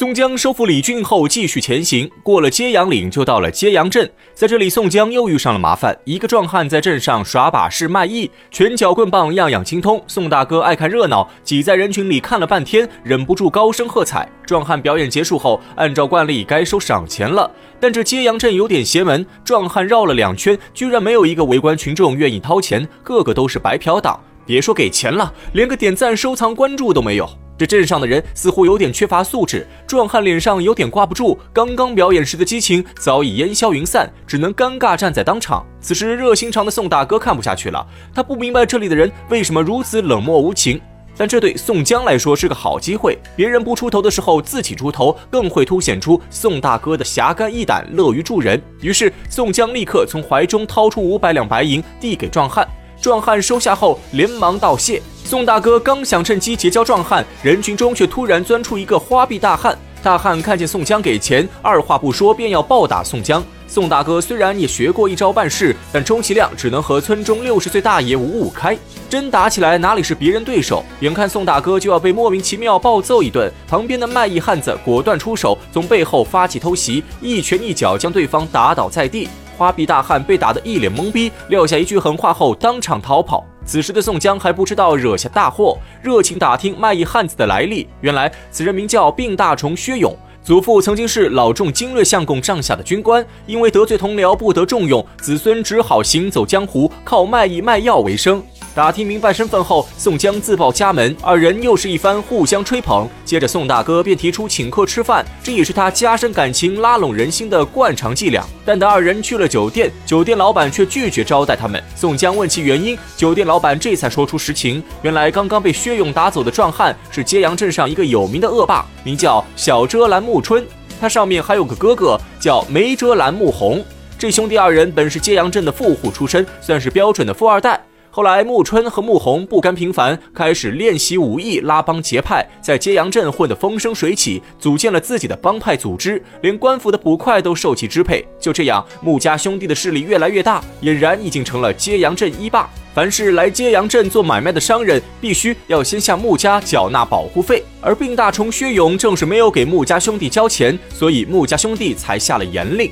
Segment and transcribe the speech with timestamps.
[0.00, 4.10] 宋江收复李俊后，继续前行，过了揭阳岭，就到了揭阳镇。
[4.32, 5.94] 在这里，宋江又遇上了麻烦。
[6.04, 10.02] 一个壮汉在镇上耍把式卖艺，拳脚棍棒样样精通。
[10.06, 14.26] 宋大哥爱看热闹，挤在人群里看了半天，忍不住高声喝彩。
[14.46, 24.18] 壮汉表演结束后，按照惯例该收赏钱了，但这揭阳镇有点邪门，壮汉绕了两圈，居然没有一个围观群众愿意掏钱，个个都是白嫖党。
[24.46, 27.28] 别说给钱了，连个点赞、收藏、关注都没有。
[27.60, 35.62] 这镇上的人似乎有点缺乏素质，壮汉脸上有点挂不住，刚刚表演时的激情早已烟消云散，只能尴尬站在当场。
[35.78, 40.80] 此时，热心肠的宋大哥看不下去了，他不明白这里的人为什么如此冷漠无情，
[41.18, 48.58] 但这对宋江来说是个好机会，别人不出头的时候自己出头，更会凸显出宋大哥的侠肝义胆、乐于助人。
[48.80, 52.66] 于是，宋江立刻从怀中掏出五百两白银递给壮汉，
[53.02, 55.02] 壮汉收下后连忙道谢。
[55.30, 59.78] 宋大哥刚想趁机结交壮汉，人群中却突然钻出一个花臂大汉。
[60.02, 63.40] 大汉看见宋江给钱，二话不说便要暴打宋江。
[63.68, 68.76] 宋大哥虽然也学过一招半式，但充其量只能和村中六十岁大爷五五开，
[69.08, 70.82] 真打起来哪里是别人对手？
[70.98, 79.28] 眼看宋大哥就要被莫名其妙暴揍一顿，旁边的卖艺汉子果断出手，从背后发起偷袭，一拳一脚将对方打倒在地。
[79.56, 83.46] 花臂大汉被打得一脸懵逼，撂下一句狠话后当场逃跑。
[83.70, 87.86] 此时的宋江还不知道惹下大祸，热情打听卖艺汉子的来历。
[88.00, 98.42] 原来此人名叫病大虫薛勇，祖父曾经是老众精锐相公帐下的军官，因为得罪同僚不得重用，子孙只好行走江湖，靠卖艺卖药为生。
[98.72, 103.08] 打听明白身份后，宋江自报家门，二人又是一番互相吹捧。
[103.24, 108.44] 接着，宋大哥便提出请客吃饭，这也是他加深感情、拉拢人心的惯常伎俩。
[108.64, 111.82] 但等二人去了酒店，酒店老板却拒绝招待他们。
[111.96, 120.64] 宋江问其原因，酒店老板这才说出实情：原来刚刚被薛勇打走的壮汉是揭阳镇上一个有名的恶霸，名叫小遮拦木春，
[121.00, 123.84] 他上面还有个哥哥叫梅遮拦木红。
[124.16, 127.80] 这兄弟二人本是揭阳镇的富户出身，算是标准的富二代。
[128.12, 138.26] 后来，穆春和穆弘不甘平凡，开始练习武艺，拉帮结派，在揭阳镇混得风生水起，组建了自己的帮派组织，连官府的捕快都受其支配。
[138.40, 142.68] 就这样，穆家兄弟的势力越来越大，俨然已经成了揭阳镇一霸。
[142.92, 147.62] 凡是来揭阳镇做买卖的商人，必须要先向穆家缴纳保护费。
[147.80, 152.90] 而病大虫薛勇正是没有给穆家兄弟交钱，所以穆家兄弟才下了严令，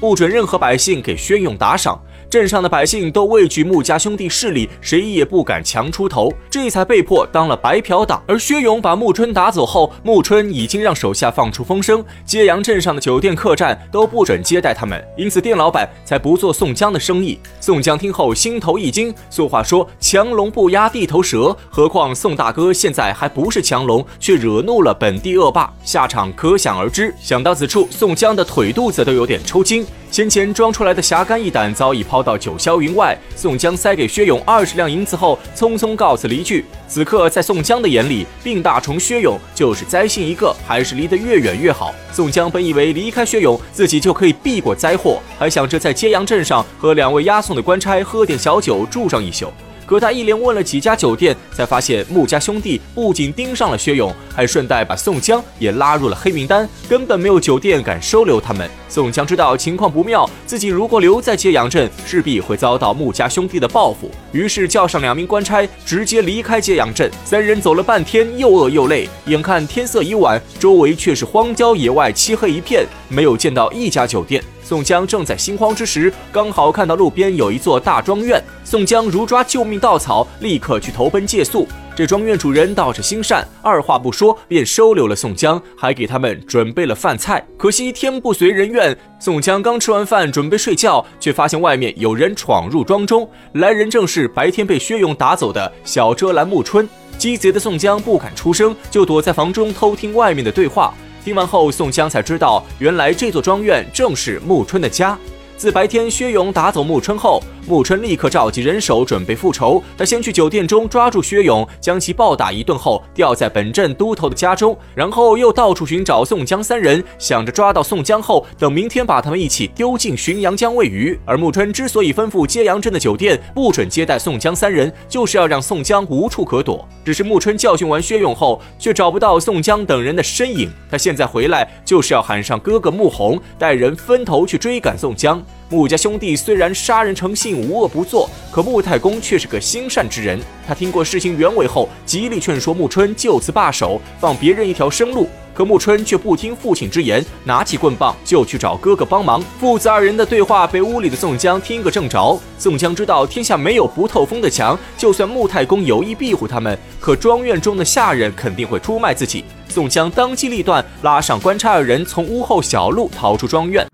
[0.00, 2.00] 不准任何百姓给薛勇打赏。
[2.30, 8.22] 镇上的百姓都畏惧穆家兄弟势力，谁也不敢强出头，这才被迫当了白嫖党。
[8.26, 17.38] 而薛勇把穆春打走后，穆春已经让手下放出风声，揭阳镇上的酒店客栈都不准接待他们，因此店老板才不做宋江的生意。
[17.60, 27.14] 宋江听后心头一惊，俗话说强龙不压地头蛇，何况宋大哥现在还不是强龙，却惹怒了本地恶霸，下场可想而知。
[27.18, 29.86] 想到此处，宋江的腿肚子都有点抽筋。
[30.10, 33.16] 先前装出来的侠肝义胆早已抛到九霄云外。
[33.36, 36.64] 宋江塞给薛勇二十两银子后，匆匆告辞离去。
[36.88, 41.94] 此刻，在宋江的眼里，病大虫薛勇就是灾星一个，还是离得越远越好。
[42.10, 49.52] 宋江本以为离开薛勇，自己就可以避过灾祸，还想着在揭阳镇上和两位押送的官差喝点小酒，住上一宿。
[49.88, 58.68] 可他一连问了几家酒店，才发现穆家兄弟不仅盯上了薛勇，还顺带把宋江也拉入了黑名单，根本没有酒店敢收留他们。
[58.86, 67.10] 宋江知道情况不妙，自己如果留在揭阳镇，势必会遭到穆家兄弟的报复，于是叫上两名官差，直接离开揭阳镇。
[67.24, 74.44] 三人走了半天，又饿又累，眼看天色已晚，周围却是荒郊野外，漆黑一片，没有见到一家酒店。
[74.68, 78.38] 宋江正在心慌之时，刚好看到路边有一座大庄院。
[78.64, 81.66] 宋江如抓救命稻草，立刻去投奔借宿。
[81.96, 87.42] 这庄院主人倒是心善，二话不说便收留了宋江，还给他们准备了饭菜。
[87.56, 93.26] 可惜天不随人愿，宋江刚吃完饭准备睡觉，却发现外面有人闯入庄中。
[93.54, 96.86] 来人正是白天被薛勇打走的小遮拦木春。
[97.16, 100.92] 鸡贼的宋江不敢出声，就躲在房中偷听外面的对话。
[101.24, 105.18] 听完后，宋江才知道，原来这座庄院正是暮春的家。
[105.58, 109.82] 自白天薛勇打走穆春后，穆春立刻召集人手准备复仇。
[109.96, 121.18] 他先去酒店中抓住薛勇，将其暴打一顿后，吊在本镇都头的家中，然后又到处寻找宋江三人，想着抓到宋江后，等明天把他们一起丢进浔阳江喂鱼。
[121.24, 126.86] 而穆春之所以吩咐揭阳镇的酒店不准接待宋江三人，就是要让宋江无处可躲。
[127.04, 130.70] 只是穆春教训完薛勇后，却找不到宋江等人的身影。
[130.88, 135.42] 他现在回来，就是要喊上哥哥穆弘，带人分头去追赶宋江。
[135.70, 140.40] 穆家兄弟虽然杀人成性，无恶不作，可穆太公却是个心善之人。
[140.66, 145.28] 他听过事情原委后，极力劝说穆春就此罢手，放别人一条生路。
[145.52, 149.42] 可穆春却不听父亲之言，拿起棍棒就去找哥哥帮忙。
[149.60, 152.40] 父子二人的对话被屋里的宋江听个正着。
[152.58, 159.44] 宋江知道天下没有不透风的墙，就算穆太公有意庇护他们，可庄院中的下人肯定会出卖自己。
[159.68, 163.86] 宋江当机立断，拉上官差二人从屋后小路逃出庄院。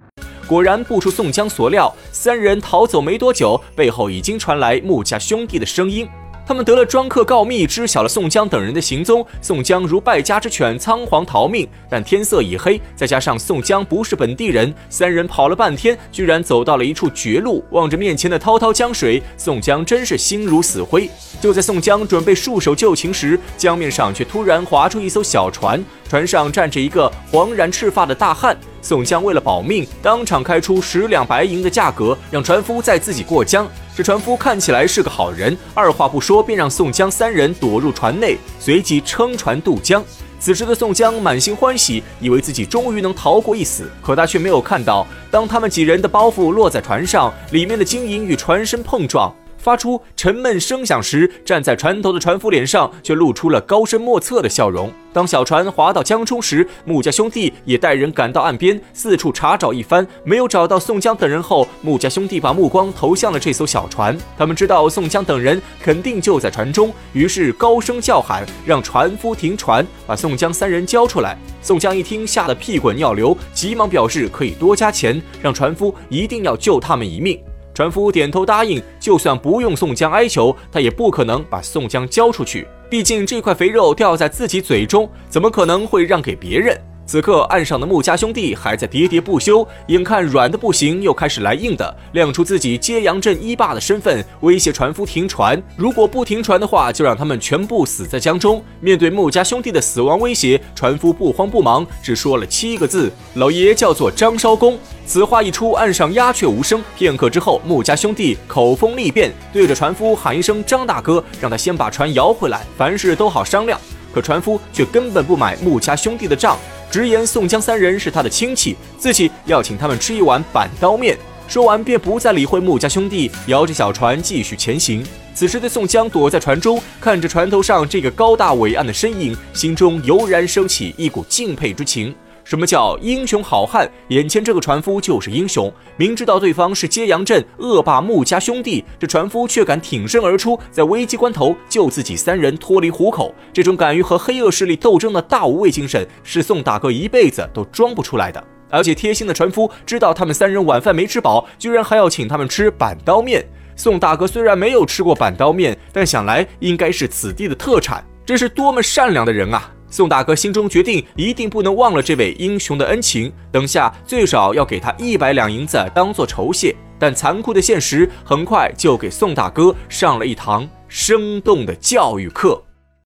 [0.46, 6.06] 果然不出宋江所料，三人逃走没多久，背后已经传来穆家兄弟的声音。
[6.46, 9.26] 他们得了庄客告密，知晓了宋江等人的行踪。
[9.40, 11.66] 宋江如败家之犬，仓皇逃命。
[11.88, 17.64] 但天色已黑，再加上宋江不是本地人，三人跑了半天，居然走到了一处绝路。
[17.70, 21.08] 望着面前的滔滔江水，宋江真是心如死灰。
[21.40, 28.54] 就在宋江准备束手就擒时，江面上却突然划出一艘小船，船上站着一个黄然赤发的大汉。
[28.82, 33.66] 宋江为了保命，当场开出十两白银的价格，让船夫载自己过江。
[33.96, 40.02] 这船夫看起来是个好人，二话不说便让宋江三人躲入船内，随即撑船渡江。
[40.40, 43.88] 此时的宋江满心欢喜，以为自己终于能逃过一死。
[44.02, 49.32] 可他却没有看到，当他们几人的包袱落在船上，里面的金银与船身碰撞。
[49.64, 54.92] 发出沉闷声响时，站在船头的船夫脸上却露出了高深莫测的笑容。
[55.10, 64.14] 当小船划到江中时，穆家兄弟也带人赶到岸边，四处查找一番，没有找到宋江等人后，穆家兄弟把目光投向了这艘小船。
[64.36, 71.38] 他们知道宋江等人肯定就在船中，于是高声叫喊，让船夫停船，把宋江三人交出来。
[71.62, 77.40] 宋江一听，吓得屁滚尿流，急忙表示可以多加钱，让船夫一定要救他们一命。
[77.74, 82.66] 船夫点头答应，就算不用宋江哀求，他也不可能把宋江交出去。
[82.88, 86.80] 毕竟这块肥肉掉在自己嘴中，怎么可能会让给别人？
[87.06, 95.62] 此刻，岸上的穆家兄弟还在喋喋不休，眼看软的不行，又开始来硬的，亮出自己揭阳镇一霸的身份，威胁船夫停船。
[95.76, 98.62] 如果不停船的话，就让他们全部死在江中。
[98.80, 106.82] 面对穆家兄弟的死亡威胁，船夫不慌不忙，只说了七个字：“老爷叫做张绍公。”此话一出，岸上鸦雀无声。
[106.96, 113.78] 片刻之后，穆家兄弟口风力变，对着船夫喊一声：“张大哥，让他先把船摇回来，凡事都好商量。”
[114.14, 116.56] 可船夫却根本不买穆家兄弟的账。
[116.90, 121.18] 直言宋江三人是他的亲戚，自己要请他们吃一碗板刀面。
[121.46, 125.04] 说完便不再理会穆家兄弟，摇着小船继续前行。
[125.34, 132.14] 此时的宋江躲在船中，看着船头上这个高大伟岸的身影，心中油然升起一股敬佩之情。
[132.44, 133.90] 什么叫英雄好汉？
[134.08, 135.72] 眼前这个船夫就是英雄。
[135.96, 143.34] 明知道对方是揭阳镇恶霸穆家兄弟，这船夫却敢挺身而出，在危机关头救自己三人脱离虎口。
[143.50, 148.44] 这种敢于和黑恶势力斗争的大无畏精神，是宋大哥一辈子都装不出来的。
[148.68, 153.42] 而且贴心的船夫知道他们三人晚饭没吃饱，居然还要请他们吃板刀面。
[153.74, 158.04] 宋大哥虽然没有吃过板刀面，但想来应该是此地的特产。
[158.26, 159.70] 这是多么善良的人啊！
[159.94, 163.32] 宋大哥心中决定，一定不能忘了这位英雄的恩情。
[163.52, 166.74] 等下最少要给他一百两银子当做酬谢。
[166.98, 172.60] 但残酷的现实很快就给宋大哥上了一堂生动的教育课。